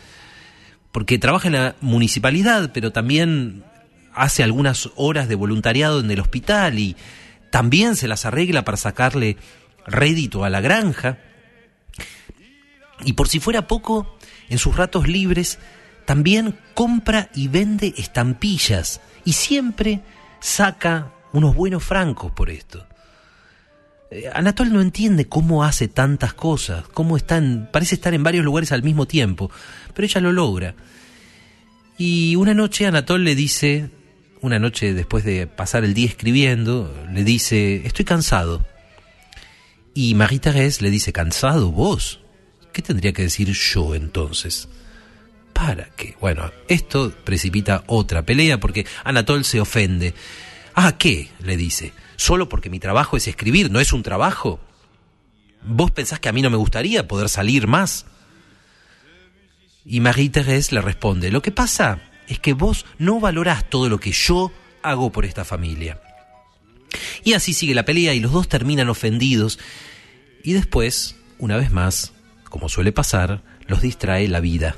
porque 0.91 1.17
trabaja 1.19 1.47
en 1.47 1.53
la 1.53 1.75
municipalidad, 1.81 2.71
pero 2.73 2.91
también 2.91 3.63
hace 4.13 4.43
algunas 4.43 4.89
horas 4.95 5.27
de 5.27 5.35
voluntariado 5.35 5.99
en 5.99 6.11
el 6.11 6.19
hospital 6.19 6.77
y 6.77 6.95
también 7.51 7.95
se 7.95 8.07
las 8.07 8.25
arregla 8.25 8.65
para 8.65 8.77
sacarle 8.77 9.37
rédito 9.85 10.43
a 10.43 10.49
la 10.49 10.61
granja. 10.61 11.17
Y 13.05 13.13
por 13.13 13.27
si 13.27 13.39
fuera 13.39 13.67
poco, 13.67 14.17
en 14.49 14.57
sus 14.57 14.75
ratos 14.75 15.07
libres 15.07 15.59
también 16.05 16.57
compra 16.73 17.29
y 17.33 17.47
vende 17.47 17.93
estampillas 17.97 19.01
y 19.25 19.33
siempre 19.33 20.01
saca 20.39 21.11
unos 21.31 21.55
buenos 21.55 21.83
francos 21.83 22.31
por 22.31 22.49
esto. 22.49 22.85
Eh, 24.11 24.29
Anatol 24.33 24.71
no 24.71 24.81
entiende 24.81 25.27
cómo 25.27 25.63
hace 25.63 25.87
tantas 25.87 26.33
cosas, 26.33 26.85
cómo 26.93 27.17
están, 27.17 27.69
parece 27.71 27.95
estar 27.95 28.13
en 28.13 28.23
varios 28.23 28.45
lugares 28.45 28.71
al 28.71 28.83
mismo 28.83 29.07
tiempo, 29.07 29.49
pero 29.93 30.05
ella 30.05 30.21
lo 30.21 30.31
logra. 30.31 30.75
Y 31.97 32.35
una 32.35 32.53
noche 32.53 32.85
Anatol 32.85 33.23
le 33.23 33.35
dice, 33.35 33.89
una 34.41 34.59
noche 34.59 34.93
después 34.93 35.23
de 35.23 35.47
pasar 35.47 35.83
el 35.83 35.93
día 35.93 36.07
escribiendo, 36.07 36.93
le 37.11 37.23
dice, 37.23 37.85
estoy 37.85 38.05
cansado. 38.05 38.65
Y 39.93 40.15
Marie-Thérèse 40.15 40.81
le 40.81 40.89
dice, 40.89 41.13
¿cansado 41.13 41.71
vos? 41.71 42.19
¿Qué 42.71 42.81
tendría 42.81 43.13
que 43.13 43.23
decir 43.23 43.51
yo 43.51 43.93
entonces? 43.93 44.67
¿Para 45.53 45.85
qué? 45.95 46.15
Bueno, 46.19 46.51
esto 46.67 47.13
precipita 47.23 47.83
otra 47.87 48.23
pelea 48.23 48.59
porque 48.59 48.87
Anatol 49.03 49.45
se 49.45 49.61
ofende. 49.61 50.13
¿Ah, 50.73 50.97
qué? 50.97 51.29
le 51.39 51.57
dice 51.57 51.93
solo 52.23 52.47
porque 52.47 52.69
mi 52.69 52.79
trabajo 52.79 53.17
es 53.17 53.27
escribir, 53.27 53.69
no 53.69 53.79
es 53.79 53.91
un 53.91 54.03
trabajo. 54.03 54.59
¿Vos 55.61 55.91
pensás 55.91 56.19
que 56.19 56.29
a 56.29 56.31
mí 56.31 56.41
no 56.41 56.49
me 56.49 56.57
gustaría 56.57 57.07
poder 57.07 57.29
salir 57.29 57.67
más? 57.67 58.05
Y 59.85 59.99
Marie-Thérèse 59.99 60.71
le 60.71 60.81
responde, 60.81 61.31
lo 61.31 61.41
que 61.41 61.51
pasa 61.51 61.99
es 62.27 62.39
que 62.39 62.53
vos 62.53 62.85
no 62.97 63.19
valorás 63.19 63.69
todo 63.69 63.89
lo 63.89 63.99
que 63.99 64.11
yo 64.11 64.51
hago 64.81 65.11
por 65.11 65.25
esta 65.25 65.43
familia. 65.43 65.99
Y 67.23 67.33
así 67.33 67.53
sigue 67.53 67.75
la 67.75 67.85
pelea 67.85 68.13
y 68.13 68.19
los 68.19 68.31
dos 68.31 68.47
terminan 68.47 68.89
ofendidos. 68.89 69.59
Y 70.43 70.53
después, 70.53 71.15
una 71.39 71.57
vez 71.57 71.71
más, 71.71 72.13
como 72.49 72.69
suele 72.69 72.91
pasar, 72.91 73.43
los 73.67 73.81
distrae 73.81 74.27
la 74.27 74.39
vida. 74.39 74.75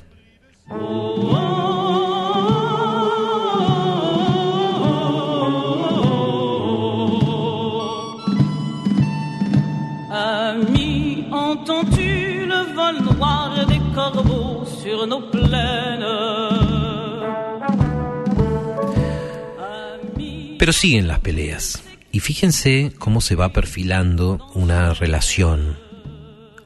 Pero 20.57 20.73
siguen 20.73 21.07
las 21.07 21.19
peleas. 21.19 21.84
Y 22.15 22.21
fíjense 22.21 22.93
cómo 22.97 23.19
se 23.19 23.35
va 23.35 23.51
perfilando 23.51 24.49
una 24.53 24.93
relación 24.93 25.77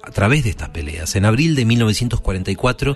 a 0.03 0.11
través 0.11 0.43
de 0.43 0.51
estas 0.51 0.69
peleas. 0.69 1.15
En 1.15 1.25
abril 1.25 1.55
de 1.55 1.65
1944 1.65 2.95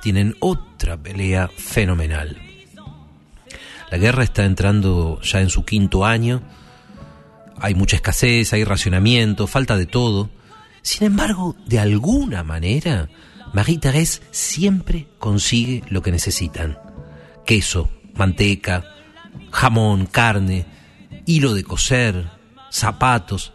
tienen 0.00 0.34
otra 0.40 0.96
pelea 0.96 1.50
fenomenal. 1.54 2.38
La 3.90 3.98
guerra 3.98 4.24
está 4.24 4.46
entrando 4.46 5.20
ya 5.20 5.42
en 5.42 5.50
su 5.50 5.66
quinto 5.66 6.06
año. 6.06 6.40
Hay 7.58 7.74
mucha 7.74 7.96
escasez, 7.96 8.54
hay 8.54 8.64
racionamiento, 8.64 9.46
falta 9.46 9.76
de 9.76 9.84
todo. 9.84 10.30
Sin 10.80 11.06
embargo, 11.06 11.56
de 11.66 11.78
alguna 11.78 12.42
manera, 12.42 13.10
Marie-Thérèse 13.52 14.22
siempre 14.30 15.08
consigue 15.18 15.84
lo 15.90 16.00
que 16.00 16.10
necesitan. 16.10 16.78
Queso, 17.44 17.90
manteca, 18.14 18.82
jamón, 19.50 20.06
carne, 20.06 20.64
hilo 21.26 21.54
de 21.54 21.64
coser, 21.64 22.30
zapatos, 22.70 23.52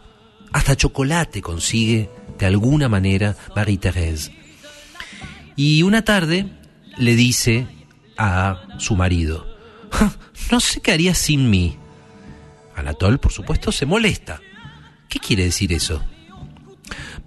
hasta 0.52 0.76
chocolate 0.76 1.42
consigue 1.42 2.10
de 2.38 2.46
alguna 2.46 2.88
manera 2.88 3.36
Marie-Thérèse. 3.54 4.32
Y 5.56 5.82
una 5.82 6.02
tarde 6.04 6.46
le 6.96 7.16
dice 7.16 7.66
a 8.16 8.62
su 8.78 8.96
marido, 8.96 9.46
no 10.50 10.60
sé 10.60 10.80
qué 10.80 10.92
haría 10.92 11.14
sin 11.14 11.50
mí. 11.50 11.76
Anatole, 12.76 13.18
por 13.18 13.32
supuesto, 13.32 13.72
se 13.72 13.86
molesta. 13.86 14.40
¿Qué 15.08 15.18
quiere 15.18 15.44
decir 15.44 15.72
eso? 15.72 16.02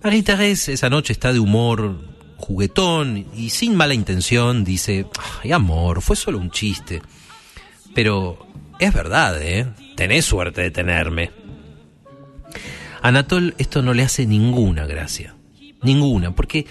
Marie-Thérèse 0.02 0.74
esa 0.74 0.90
noche 0.90 1.14
está 1.14 1.34
de 1.34 1.40
humor 1.40 2.12
juguetón 2.38 3.28
y 3.36 3.50
sin 3.50 3.76
mala 3.76 3.94
intención 3.94 4.64
dice, 4.64 5.06
ay 5.44 5.52
amor, 5.52 6.02
fue 6.02 6.16
solo 6.16 6.40
un 6.40 6.52
chiste. 6.52 7.02
Pero 7.94 8.48
es 8.80 8.94
verdad, 8.94 9.40
¿eh? 9.42 9.68
Tenés 9.96 10.26
suerte 10.26 10.62
de 10.62 10.72
tenerme. 10.72 11.32
Anatol 13.02 13.56
esto 13.58 13.82
no 13.82 13.94
le 13.94 14.04
hace 14.04 14.26
ninguna 14.26 14.86
gracia. 14.86 15.36
Ninguna, 15.82 16.36
porque 16.36 16.68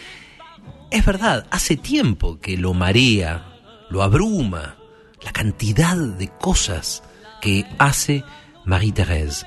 es 0.90 1.04
verdad, 1.04 1.46
hace 1.50 1.76
tiempo 1.76 2.38
que 2.40 2.56
lo 2.56 2.74
marea, 2.74 3.58
lo 3.90 4.02
abruma, 4.02 4.76
la 5.24 5.32
cantidad 5.32 5.96
de 5.96 6.28
cosas 6.28 7.02
que 7.40 7.66
hace 7.78 8.24
Marie-Thérèse. 8.64 9.46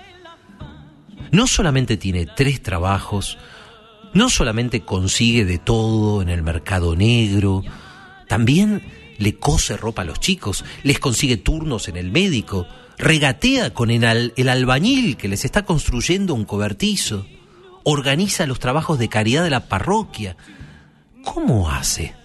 No 1.32 1.48
solamente 1.48 1.98
tiene 1.98 2.25
tres 2.25 2.62
trabajos, 2.62 3.38
no 4.13 4.30
solamente 4.30 4.82
consigue 4.82 5.46
de 5.46 5.58
todo 5.58 6.22
en 6.22 6.30
el 6.30 6.44
mercado 6.44 6.96
negro, 6.96 7.63
también 8.27 8.83
le 9.18 9.36
cose 9.36 9.77
ropa 9.77 10.03
a 10.03 10.05
los 10.05 10.20
chicos, 10.20 10.64
les 10.83 11.00
consigue 11.00 11.38
turnos 11.38 11.88
en 11.88 11.98
el 11.98 12.12
médico, 12.12 12.68
regatea 13.03 13.74
con 13.74 13.92
el, 13.92 14.50
albañil 14.50 15.18
que 15.18 15.27
les 15.27 15.44
está 15.44 15.63
construyendo 15.63 16.33
un 16.33 16.46
cobertizo, 16.46 17.25
organiza 17.83 18.48
los 18.48 18.59
trabajos 18.59 18.98
de 18.98 19.09
caridad 19.09 19.44
de 19.44 19.50
la 19.50 19.68
parroquia. 19.68 20.37
¿Cómo 21.24 21.70
hace? 21.70 22.16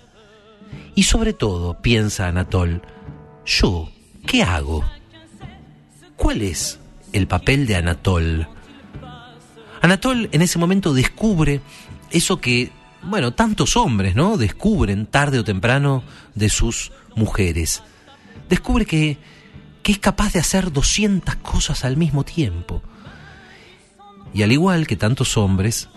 Y 0.94 1.02
sobre 1.02 1.32
todo, 1.32 1.82
piensa 1.82 2.28
Anatol, 2.28 2.82
¿yo 3.44 3.90
qué 4.24 4.44
hago? 4.44 4.84
¿Cuál 6.16 6.42
es 6.42 6.78
el 7.12 7.26
papel 7.26 7.66
de 7.66 7.76
Anatol? 7.76 8.48
Anatol 9.80 10.28
en 10.30 10.42
ese 10.42 10.60
momento 10.60 10.94
descubre 10.94 11.60
eso 12.10 12.40
que, 12.40 12.70
bueno, 13.02 13.32
tantos 13.32 13.76
hombres, 13.76 14.14
¿no? 14.14 14.36
Descubren 14.36 15.06
tarde 15.06 15.40
o 15.40 15.44
temprano 15.44 16.04
de 16.36 16.48
sus 16.48 16.92
mujeres. 17.16 17.82
Descubre 18.48 18.86
que, 18.86 19.18
que 19.82 19.92
es 19.92 19.98
capaz 19.98 20.32
de 20.32 20.40
hacer 20.40 20.72
200 20.72 21.36
cosas 21.36 21.84
al 21.84 21.96
mismo 21.96 22.24
tiempo. 22.24 22.82
Y 24.34 24.42
al 24.42 24.52
igual 24.52 24.86
que 24.86 24.96
tantos 24.96 25.36
hombres, 25.36 25.88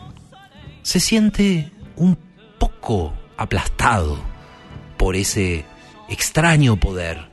se 0.84 1.00
siente 1.00 1.72
un 1.96 2.18
poco 2.60 3.14
aplastado 3.38 4.20
por 4.98 5.16
ese 5.16 5.66
extraño 6.10 6.78
poder. 6.78 7.30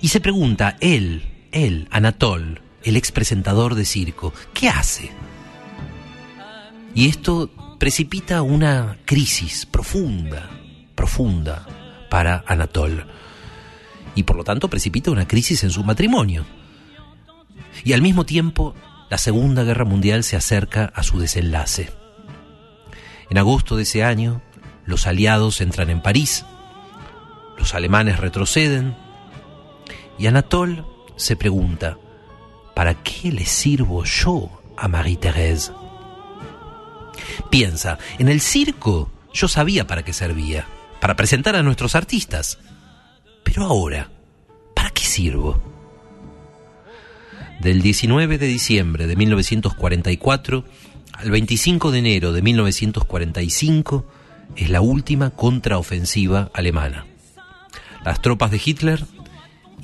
Y 0.00 0.08
se 0.08 0.20
pregunta, 0.20 0.76
él, 0.80 1.48
él, 1.52 1.88
Anatol, 1.90 2.60
el 2.84 2.96
ex 2.96 3.12
presentador 3.12 3.74
de 3.74 3.84
circo, 3.84 4.32
¿qué 4.54 4.68
hace? 4.68 5.10
Y 6.94 7.08
esto 7.08 7.50
precipita 7.78 8.42
una 8.42 8.98
crisis 9.04 9.66
profunda, 9.66 10.48
profunda 10.94 11.66
para 12.08 12.44
Anatol. 12.46 13.06
Y 14.16 14.24
por 14.24 14.34
lo 14.34 14.42
tanto 14.42 14.68
precipita 14.68 15.12
una 15.12 15.28
crisis 15.28 15.62
en 15.62 15.70
su 15.70 15.84
matrimonio. 15.84 16.44
Y 17.84 17.92
al 17.92 18.02
mismo 18.02 18.26
tiempo, 18.26 18.74
la 19.08 19.18
Segunda 19.18 19.62
Guerra 19.62 19.84
Mundial 19.84 20.24
se 20.24 20.34
acerca 20.34 20.86
a 20.94 21.04
su 21.04 21.20
desenlace. 21.20 21.92
En 23.30 23.38
agosto 23.38 23.76
de 23.76 23.84
ese 23.84 24.02
año, 24.02 24.42
los 24.84 25.06
aliados 25.06 25.60
entran 25.60 25.90
en 25.90 26.00
París, 26.00 26.44
los 27.58 27.74
alemanes 27.74 28.18
retroceden, 28.18 28.96
y 30.18 30.26
Anatol 30.26 30.86
se 31.16 31.36
pregunta, 31.36 31.98
¿para 32.74 32.94
qué 33.02 33.30
le 33.32 33.44
sirvo 33.44 34.04
yo 34.04 34.50
a 34.76 34.88
Marie-Thérèse? 34.88 35.72
Piensa, 37.50 37.98
en 38.18 38.28
el 38.28 38.40
circo 38.40 39.10
yo 39.32 39.48
sabía 39.48 39.86
para 39.86 40.04
qué 40.04 40.12
servía, 40.12 40.66
para 41.00 41.16
presentar 41.16 41.56
a 41.56 41.62
nuestros 41.62 41.94
artistas. 41.94 42.58
Pero 43.56 43.68
ahora, 43.68 44.10
¿para 44.74 44.90
qué 44.90 45.02
sirvo? 45.02 45.58
Del 47.58 47.80
19 47.80 48.36
de 48.36 48.46
diciembre 48.48 49.06
de 49.06 49.16
1944 49.16 50.62
al 51.14 51.30
25 51.30 51.90
de 51.90 51.98
enero 51.98 52.34
de 52.34 52.42
1945 52.42 54.06
es 54.56 54.68
la 54.68 54.82
última 54.82 55.30
contraofensiva 55.30 56.50
alemana. 56.52 57.06
Las 58.04 58.20
tropas 58.20 58.50
de 58.50 58.60
Hitler 58.62 59.06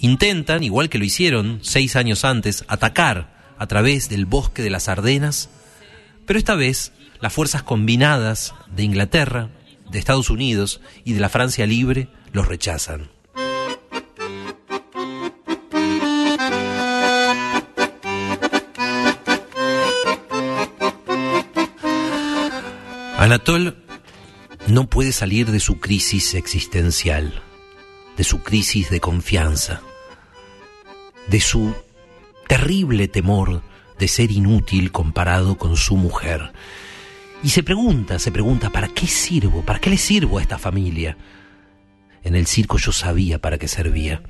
intentan, 0.00 0.62
igual 0.64 0.90
que 0.90 0.98
lo 0.98 1.06
hicieron 1.06 1.60
seis 1.62 1.96
años 1.96 2.26
antes, 2.26 2.66
atacar 2.68 3.54
a 3.56 3.66
través 3.68 4.10
del 4.10 4.26
bosque 4.26 4.60
de 4.60 4.68
las 4.68 4.90
Ardenas, 4.90 5.48
pero 6.26 6.38
esta 6.38 6.56
vez 6.56 6.92
las 7.22 7.32
fuerzas 7.32 7.62
combinadas 7.62 8.54
de 8.76 8.82
Inglaterra, 8.82 9.48
de 9.90 9.98
Estados 9.98 10.28
Unidos 10.28 10.82
y 11.04 11.14
de 11.14 11.20
la 11.20 11.30
Francia 11.30 11.66
libre 11.66 12.08
los 12.34 12.46
rechazan. 12.46 13.08
Anatole 23.22 23.74
no 24.66 24.90
puede 24.90 25.12
salir 25.12 25.52
de 25.52 25.60
su 25.60 25.78
crisis 25.78 26.34
existencial, 26.34 27.40
de 28.16 28.24
su 28.24 28.42
crisis 28.42 28.90
de 28.90 28.98
confianza, 28.98 29.80
de 31.28 31.38
su 31.38 31.72
terrible 32.48 33.06
temor 33.06 33.62
de 33.96 34.08
ser 34.08 34.32
inútil 34.32 34.90
comparado 34.90 35.56
con 35.56 35.76
su 35.76 35.96
mujer. 35.96 36.52
Y 37.44 37.50
se 37.50 37.62
pregunta, 37.62 38.18
se 38.18 38.32
pregunta, 38.32 38.70
¿para 38.70 38.88
qué 38.88 39.06
sirvo? 39.06 39.62
¿Para 39.62 39.78
qué 39.78 39.90
le 39.90 39.98
sirvo 39.98 40.38
a 40.38 40.42
esta 40.42 40.58
familia? 40.58 41.16
En 42.24 42.34
el 42.34 42.48
circo 42.48 42.76
yo 42.76 42.90
sabía 42.90 43.38
para 43.38 43.56
qué 43.56 43.68
servía. 43.68 44.20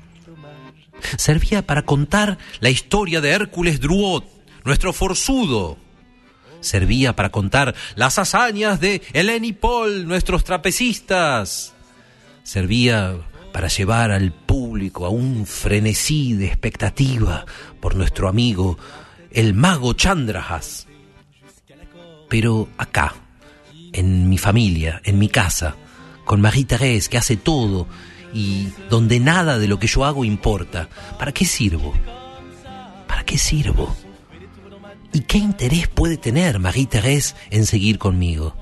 Servía 1.17 1.65
para 1.65 1.81
contar 1.81 2.37
la 2.59 2.69
historia 2.69 3.21
de 3.21 3.31
Hércules 3.31 3.81
Druot, 3.81 4.23
nuestro 4.63 4.93
forzudo. 4.93 5.82
Servía 6.63 7.15
para 7.15 7.29
contar 7.29 7.75
las 7.95 8.17
hazañas 8.17 8.79
de 8.79 9.01
Helen 9.13 9.45
y 9.45 9.53
Paul, 9.53 10.07
nuestros 10.07 10.43
trapecistas. 10.43 11.73
Servía 12.43 13.17
para 13.51 13.67
llevar 13.67 14.09
al 14.09 14.33
público 14.33 15.05
a 15.05 15.09
un 15.09 15.45
frenesí 15.45 16.33
de 16.33 16.47
expectativa 16.47 17.45
por 17.79 17.95
nuestro 17.95 18.27
amigo, 18.27 18.79
el 19.31 19.53
mago 19.53 19.93
Chandrahas 19.93 20.87
pero 22.33 22.67
acá, 22.79 23.13
en 23.91 24.27
mi 24.27 24.39
familia, 24.39 25.03
en 25.05 25.19
mi 25.19 25.29
casa, 25.29 25.75
con 26.25 26.41
Marie-Thérèse, 26.41 27.07
que 27.07 27.19
hace 27.19 27.37
todo 27.37 27.85
y 28.33 28.69
donde 28.89 29.19
nada 29.19 29.59
de 29.59 29.67
lo 29.67 29.77
que 29.77 29.85
yo 29.85 30.03
hago 30.03 30.25
importa. 30.25 30.89
¿Para 31.19 31.31
qué 31.31 31.45
sirvo? 31.45 31.93
¿Para 33.07 33.23
qué 33.23 33.37
sirvo? 33.37 33.95
¿Y 35.13 35.21
qué 35.21 35.37
interés 35.37 35.87
puede 35.87 36.17
tener 36.17 36.57
Marie-Thérèse 36.59 37.35
en 37.51 37.67
seguir 37.67 37.99
conmigo? 37.99 38.55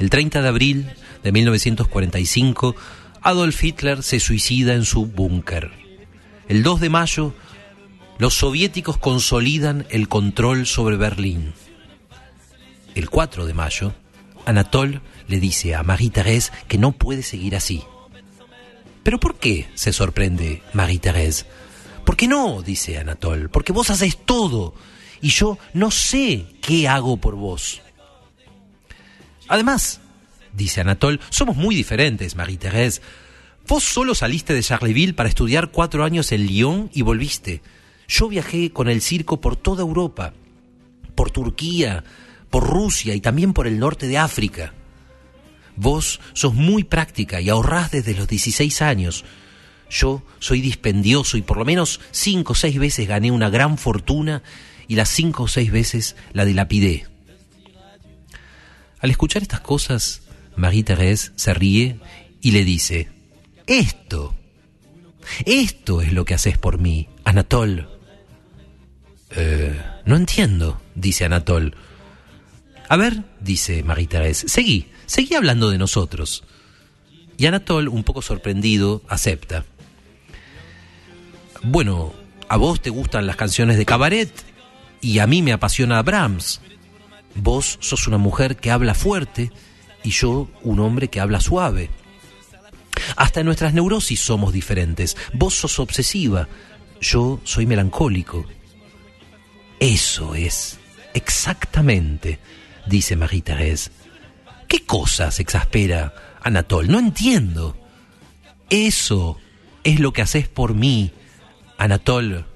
El 0.00 0.10
30 0.10 0.42
de 0.42 0.48
abril 0.48 0.90
de 1.22 1.30
1945, 1.30 2.74
Adolf 3.22 3.62
Hitler 3.62 4.02
se 4.02 4.18
suicida 4.18 4.74
en 4.74 4.84
su 4.84 5.06
búnker. 5.06 5.70
El 6.48 6.64
2 6.64 6.80
de 6.80 6.88
mayo, 6.90 7.34
los 8.18 8.34
soviéticos 8.34 8.98
consolidan 8.98 9.86
el 9.90 10.08
control 10.08 10.66
sobre 10.66 10.96
Berlín. 10.96 11.54
El 12.96 13.08
4 13.08 13.46
de 13.46 13.54
mayo, 13.54 13.94
Anatole 14.46 15.00
le 15.28 15.38
dice 15.40 15.76
a 15.76 15.82
Marie-Thérèse 15.84 16.50
que 16.66 16.76
no 16.76 16.90
puede 16.90 17.22
seguir 17.22 17.54
así. 17.54 17.82
¿Pero 19.04 19.20
por 19.20 19.36
qué? 19.36 19.68
se 19.74 19.92
sorprende 19.92 20.62
Marie-Thérèse. 20.72 21.44
¿Por 22.14 22.18
qué 22.20 22.28
no? 22.28 22.62
dice 22.62 22.96
Anatole. 22.96 23.48
Porque 23.48 23.72
vos 23.72 23.90
haces 23.90 24.18
todo 24.24 24.72
y 25.20 25.30
yo 25.30 25.58
no 25.72 25.90
sé 25.90 26.46
qué 26.62 26.86
hago 26.86 27.16
por 27.16 27.34
vos. 27.34 27.82
Además, 29.48 30.00
dice 30.52 30.82
Anatole, 30.82 31.18
somos 31.30 31.56
muy 31.56 31.74
diferentes, 31.74 32.36
Marie-Thérèse. 32.36 33.00
Vos 33.66 33.82
solo 33.82 34.14
saliste 34.14 34.54
de 34.54 34.62
Charleville 34.62 35.14
para 35.14 35.28
estudiar 35.28 35.72
cuatro 35.72 36.04
años 36.04 36.30
en 36.30 36.46
Lyon 36.46 36.88
y 36.94 37.02
volviste. 37.02 37.62
Yo 38.06 38.28
viajé 38.28 38.70
con 38.70 38.88
el 38.88 39.02
circo 39.02 39.40
por 39.40 39.56
toda 39.56 39.82
Europa, 39.82 40.34
por 41.16 41.32
Turquía, 41.32 42.04
por 42.48 42.64
Rusia 42.64 43.16
y 43.16 43.20
también 43.20 43.52
por 43.52 43.66
el 43.66 43.80
norte 43.80 44.06
de 44.06 44.18
África. 44.18 44.72
Vos 45.74 46.20
sos 46.32 46.54
muy 46.54 46.84
práctica 46.84 47.40
y 47.40 47.48
ahorrás 47.48 47.90
desde 47.90 48.14
los 48.14 48.28
16 48.28 48.82
años. 48.82 49.24
Yo 49.90 50.22
soy 50.38 50.60
dispendioso 50.60 51.36
y 51.36 51.42
por 51.42 51.56
lo 51.56 51.64
menos 51.64 52.00
cinco 52.10 52.52
o 52.52 52.56
seis 52.56 52.78
veces 52.78 53.06
gané 53.06 53.30
una 53.30 53.50
gran 53.50 53.78
fortuna 53.78 54.42
y 54.88 54.96
las 54.96 55.08
cinco 55.08 55.44
o 55.44 55.48
seis 55.48 55.70
veces 55.70 56.16
la 56.32 56.44
dilapidé. 56.44 57.06
Al 59.00 59.10
escuchar 59.10 59.42
estas 59.42 59.60
cosas, 59.60 60.22
Marie-Thérèse 60.56 61.32
se 61.36 61.54
ríe 61.54 61.98
y 62.40 62.52
le 62.52 62.64
dice, 62.64 63.08
esto, 63.66 64.34
esto 65.44 66.00
es 66.00 66.12
lo 66.12 66.24
que 66.24 66.34
haces 66.34 66.58
por 66.58 66.78
mí, 66.78 67.08
Anatole. 67.24 67.86
Eh, 69.30 69.78
no 70.06 70.16
entiendo, 70.16 70.80
dice 70.94 71.24
Anatole. 71.24 71.72
A 72.88 72.96
ver, 72.96 73.24
dice 73.40 73.82
Marie-Thérèse, 73.82 74.48
seguí, 74.48 74.88
seguí 75.06 75.34
hablando 75.34 75.70
de 75.70 75.78
nosotros. 75.78 76.44
Y 77.36 77.46
Anatole, 77.46 77.88
un 77.88 78.04
poco 78.04 78.22
sorprendido, 78.22 79.02
acepta. 79.08 79.64
Bueno, 81.64 82.12
a 82.48 82.58
vos 82.58 82.82
te 82.82 82.90
gustan 82.90 83.26
las 83.26 83.36
canciones 83.36 83.78
de 83.78 83.86
cabaret 83.86 84.30
y 85.00 85.18
a 85.20 85.26
mí 85.26 85.40
me 85.40 85.52
apasiona 85.52 86.02
Brahms. 86.02 86.60
Vos 87.34 87.78
sos 87.80 88.06
una 88.06 88.18
mujer 88.18 88.56
que 88.56 88.70
habla 88.70 88.92
fuerte 88.92 89.50
y 90.02 90.10
yo 90.10 90.48
un 90.62 90.78
hombre 90.80 91.08
que 91.08 91.20
habla 91.20 91.40
suave. 91.40 91.88
Hasta 93.16 93.40
en 93.40 93.46
nuestras 93.46 93.72
neurosis 93.72 94.20
somos 94.20 94.52
diferentes. 94.52 95.16
Vos 95.32 95.54
sos 95.54 95.78
obsesiva, 95.78 96.48
yo 97.00 97.40
soy 97.44 97.64
melancólico. 97.64 98.44
Eso 99.80 100.34
es, 100.34 100.78
exactamente, 101.14 102.40
dice 102.86 103.16
Marie-Thérèse. 103.16 103.90
¿Qué 104.68 104.84
cosas 104.84 105.40
exaspera 105.40 106.14
Anatole? 106.42 106.88
No 106.88 106.98
entiendo. 106.98 107.74
Eso 108.68 109.38
es 109.82 109.98
lo 109.98 110.12
que 110.12 110.22
haces 110.22 110.46
por 110.46 110.74
mí, 110.74 111.12
Anatole. 111.84 112.46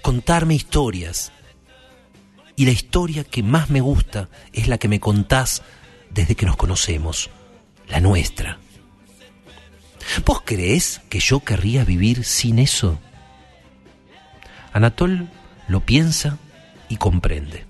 Contarme 0.00 0.54
historias. 0.54 1.30
Y 2.56 2.64
la 2.64 2.70
historia 2.70 3.22
que 3.22 3.42
más 3.42 3.68
me 3.68 3.82
gusta 3.82 4.30
es 4.54 4.66
la 4.66 4.78
que 4.78 4.88
me 4.88 4.98
contás 4.98 5.62
desde 6.08 6.36
que 6.36 6.46
nos 6.46 6.56
conocemos, 6.56 7.28
la 7.90 8.00
nuestra. 8.00 8.56
¿Vos 10.24 10.40
creés 10.42 11.02
que 11.10 11.20
yo 11.20 11.40
querría 11.40 11.84
vivir 11.84 12.24
sin 12.24 12.58
eso? 12.58 12.98
Anatole 14.72 15.26
lo 15.68 15.80
piensa 15.84 16.38
y 16.88 16.96
comprende. 16.96 17.66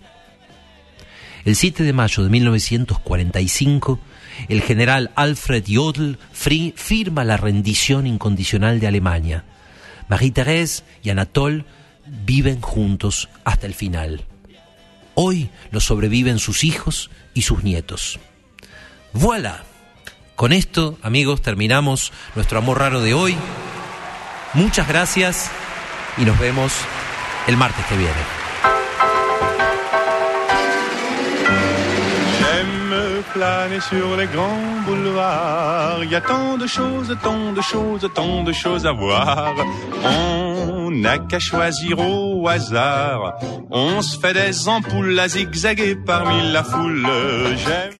El 1.44 1.56
7 1.56 1.82
de 1.82 1.92
mayo 1.92 2.22
de 2.22 2.30
1945, 2.30 3.98
el 4.48 4.62
general 4.62 5.10
Alfred 5.16 5.64
Jodl 5.66 6.16
firma 6.32 7.24
la 7.24 7.36
rendición 7.36 8.06
incondicional 8.06 8.78
de 8.78 8.86
Alemania. 8.86 9.44
Marie-Thérèse 10.10 10.82
y 11.02 11.10
Anatole 11.10 11.64
viven 12.26 12.60
juntos 12.60 13.28
hasta 13.44 13.66
el 13.66 13.74
final. 13.74 14.26
Hoy 15.14 15.50
lo 15.70 15.80
sobreviven 15.80 16.38
sus 16.38 16.64
hijos 16.64 17.10
y 17.32 17.42
sus 17.42 17.62
nietos. 17.62 18.18
Voilà. 19.12 19.64
Con 20.34 20.52
esto, 20.52 20.98
amigos, 21.02 21.42
terminamos 21.42 22.12
nuestro 22.34 22.58
amor 22.58 22.78
raro 22.78 23.00
de 23.00 23.14
hoy. 23.14 23.36
Muchas 24.54 24.88
gracias 24.88 25.50
y 26.18 26.24
nos 26.24 26.38
vemos 26.38 26.72
el 27.46 27.56
martes 27.56 27.84
que 27.86 27.96
viene. 27.96 28.39
Planer 33.32 33.80
sur 33.80 34.16
les 34.16 34.26
grands 34.26 34.80
boulevards. 34.86 36.04
Il 36.04 36.10
y 36.10 36.14
a 36.14 36.20
tant 36.20 36.56
de 36.56 36.66
choses, 36.66 37.16
tant 37.22 37.52
de 37.52 37.60
choses, 37.60 38.08
tant 38.14 38.42
de 38.42 38.52
choses 38.52 38.86
à 38.86 38.92
voir. 38.92 39.54
On 40.04 40.90
n'a 40.90 41.18
qu'à 41.18 41.38
choisir 41.38 41.98
au 41.98 42.46
hasard. 42.48 43.38
On 43.70 44.02
se 44.02 44.18
fait 44.18 44.34
des 44.34 44.68
ampoules 44.68 45.18
à 45.18 45.28
zigzaguer 45.28 45.96
parmi 45.96 46.52
la 46.52 46.62
foule. 46.62 47.06
J'aime 47.64 47.80